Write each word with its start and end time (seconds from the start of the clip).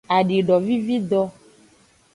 Adidovivido. 0.17 1.21